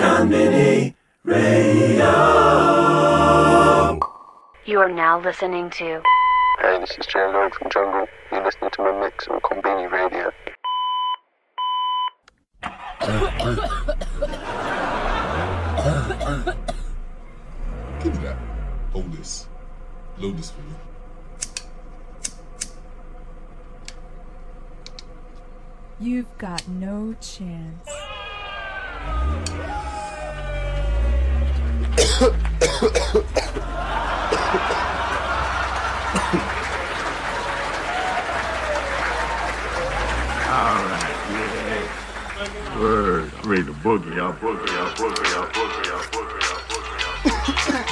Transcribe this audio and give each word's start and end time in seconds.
Konbini 0.00 0.94
Radio. 1.24 2.06
You 4.64 4.78
are 4.78 4.88
now 4.90 5.20
listening 5.20 5.68
to. 5.68 6.00
Hey, 6.62 6.78
this 6.80 6.96
is 6.98 7.04
J 7.04 7.18
Lloyd 7.30 7.54
from 7.54 7.70
Jungle. 7.70 8.06
You're 8.32 8.42
listening 8.42 8.70
to 8.70 8.82
my 8.82 8.98
mix 8.98 9.28
on 9.28 9.40
Konbini 9.40 9.92
Radio. 9.92 10.32
Give 18.02 18.14
me 18.14 18.24
that. 18.24 18.38
Hold 18.92 19.12
this. 19.12 19.48
Load 20.16 20.38
this 20.38 20.50
for 20.50 20.62
me. 20.62 20.74
You've 26.00 26.38
got 26.38 26.66
no 26.66 27.14
chance. 27.20 27.99
Word. 42.80 43.30
I'm 43.44 43.66
the 43.66 43.72
boogie. 43.72 44.18
I 44.18 44.32
boogie. 44.32 44.68
I 44.68 44.94
boogie. 44.94 45.36
I 45.36 45.46
boogie. 45.52 45.90
I 45.90 46.02
boogie. 46.02 46.40
I 46.40 46.64
boogie. 46.70 47.66
I 47.66 47.82
boogie. 47.82 47.89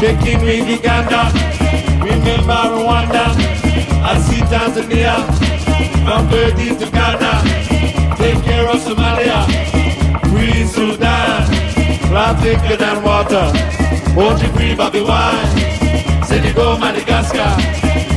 Taking 0.00 0.40
with 0.40 0.66
Uganda. 0.66 1.30
Remember 2.00 2.60
Rwanda, 2.72 3.36
I 4.02 4.18
see 4.24 4.40
Tanzania, 4.48 5.14
from 6.04 6.26
Burundi 6.28 6.72
to 6.78 6.90
Ghana. 6.90 7.32
Take 8.16 8.42
care 8.42 8.66
of 8.66 8.80
Somalia, 8.80 9.44
free 10.30 10.64
Sudan, 10.64 11.44
life 12.10 12.40
thicker 12.40 12.76
than 12.76 13.02
water. 13.04 13.52
Won't 14.16 14.40
you 14.42 14.48
free 14.54 14.74
Bobby 14.74 15.02
Wine? 15.02 16.24
Senegal, 16.24 16.78
Madagascar, 16.78 17.52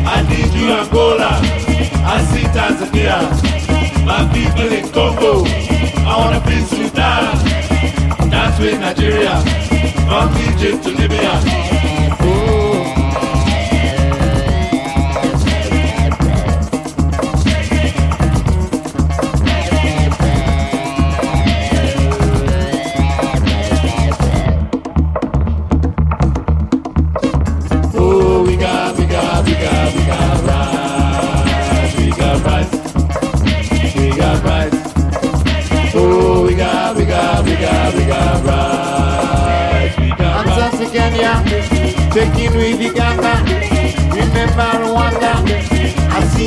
I 0.07 0.25
need 0.29 0.53
you 0.53 0.71
Angola, 0.71 1.31
I 2.07 2.23
see 2.31 2.47
Tanzania, 2.55 3.19
my 4.05 4.23
people 4.31 4.71
in 4.71 4.87
Congo, 4.93 5.43
I 6.07 6.15
wanna 6.17 6.39
be 6.47 6.61
Sudan, 6.63 7.35
dance 8.29 8.57
with 8.57 8.79
Nigeria, 8.79 9.35
from 10.07 10.31
Egypt 10.47 10.81
to 10.85 10.91
Libya. 10.91 11.72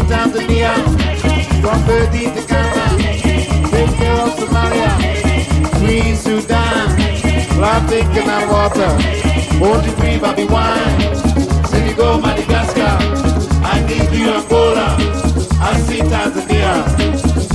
Tanzania 0.08 0.72
from 1.60 1.80
Burundi 1.82 2.24
to 2.34 2.42
Ghana. 2.46 2.86
Take 3.70 3.92
care 3.98 4.12
of 4.22 4.30
Somalia. 4.38 4.92
Free 5.80 6.14
Sudan. 6.14 6.96
Taking 7.88 8.28
out 8.28 8.48
water. 8.50 8.92
You 9.86 9.92
free 9.92 10.18
Bobby 10.18 10.44
Wine? 10.44 11.00
Senegal, 11.66 12.20
Madagascar. 12.20 12.98
I 13.64 13.84
need 13.88 14.10
you 14.18 14.30
Angola. 14.30 14.96
I 15.60 15.80
see 15.86 16.00
Tanzania. 16.00 16.74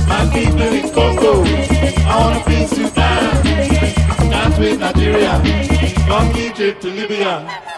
My 0.08 0.28
people 0.32 0.62
in 0.62 0.90
Congo. 0.92 1.44
I 2.06 2.14
wanna 2.20 2.44
be 2.44 2.66
Sudan. 2.66 3.44
Dance 4.30 4.58
with 4.58 4.80
Nigeria. 4.80 5.40
From 6.06 6.30
Egypt 6.36 6.82
to 6.82 6.88
Libya. 6.88 7.71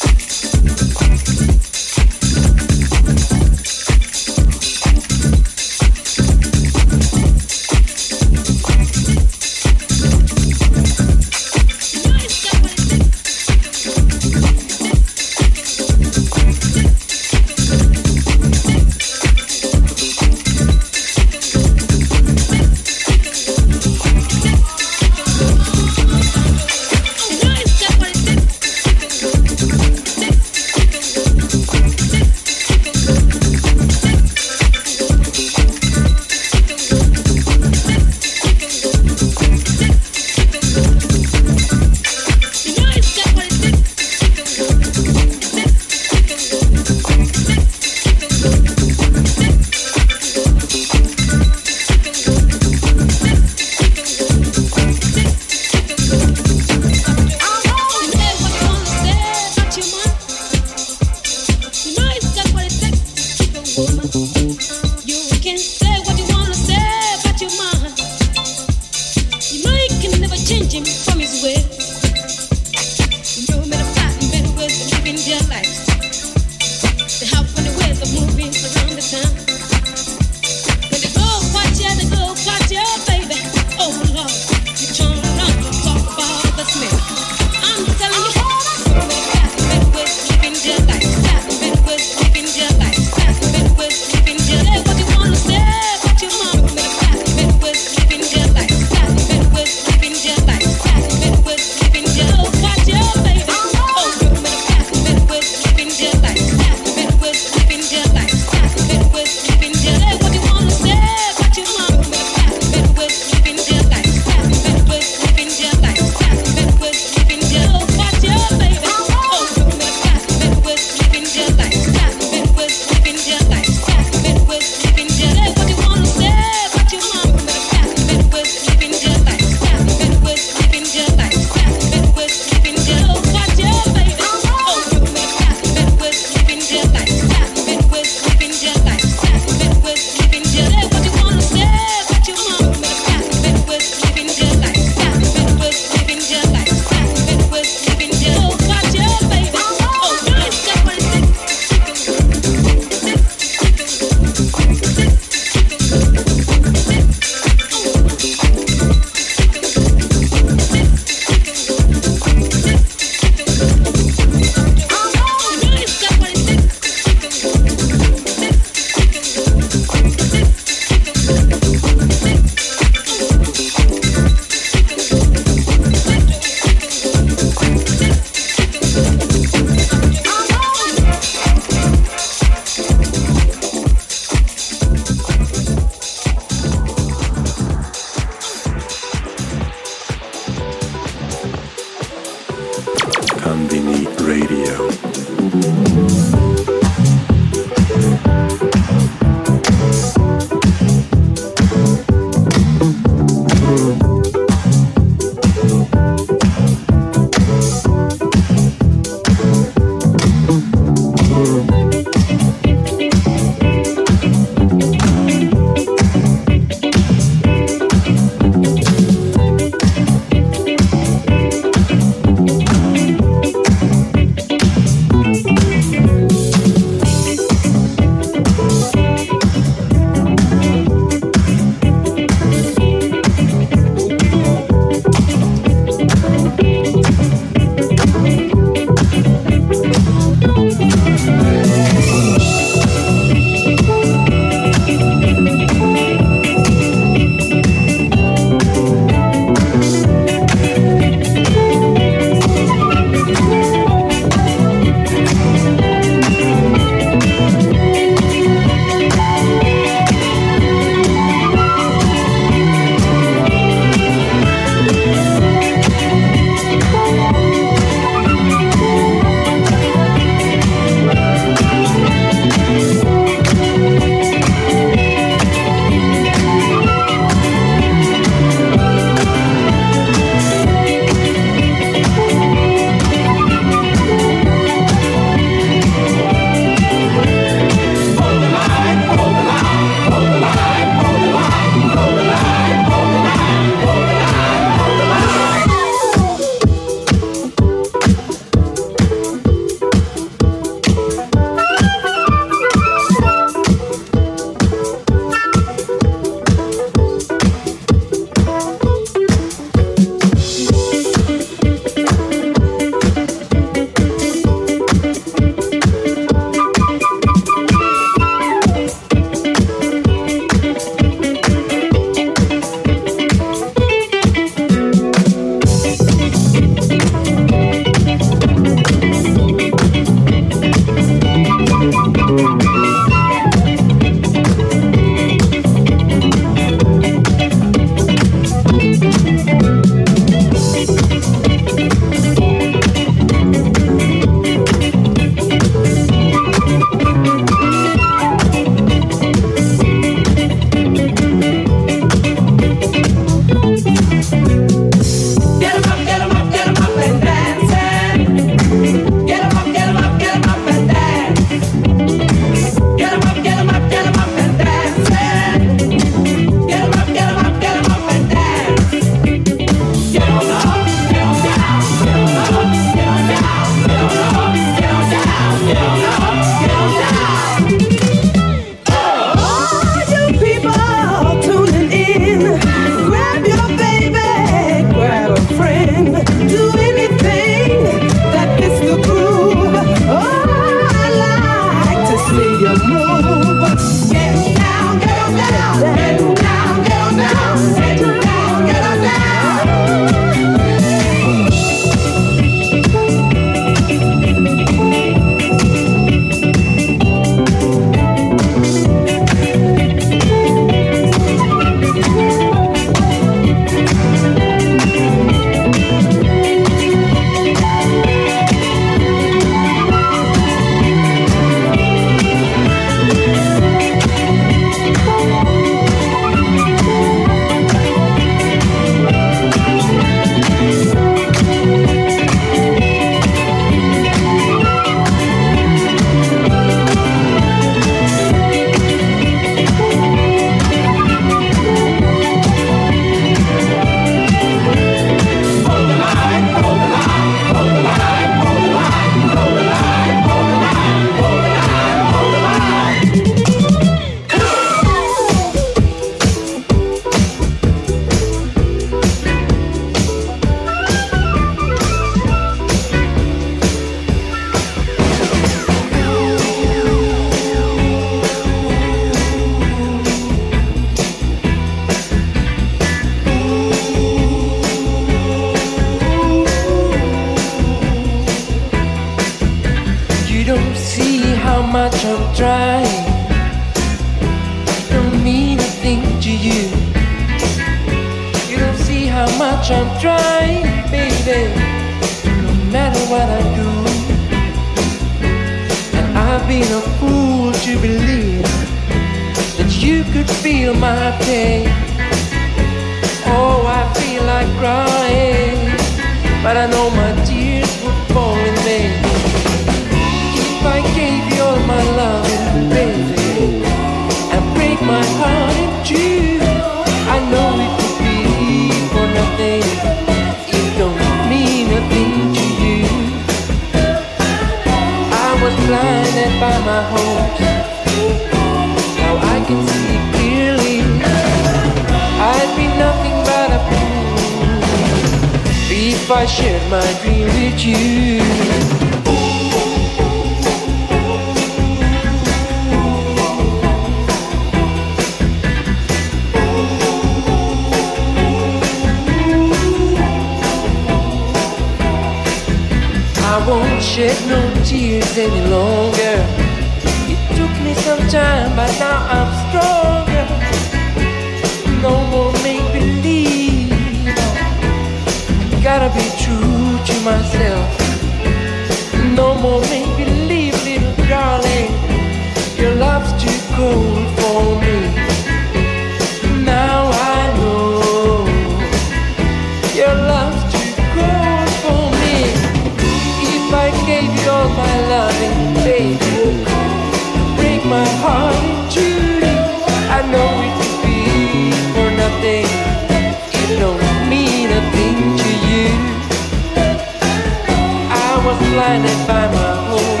blinded 598.56 599.00
by 599.06 599.26
my 599.36 599.52
hope, 599.68 600.00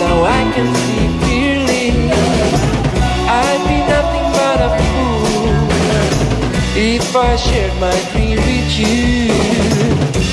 Now 0.00 0.16
I 0.38 0.40
can 0.54 0.68
see 0.82 1.08
clearly. 1.20 1.88
I'd 3.42 3.62
be 3.68 3.78
nothing 3.94 4.26
but 4.38 4.58
a 4.68 4.70
fool 4.80 5.44
if 6.74 7.14
I 7.14 7.36
shared 7.36 7.74
my 7.84 7.96
dream 8.12 8.38
with 8.48 8.70
you. 8.80 10.29